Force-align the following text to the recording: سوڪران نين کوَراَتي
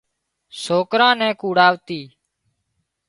سوڪران 0.63 1.15
نين 1.19 1.31
کوَراَتي 1.41 2.01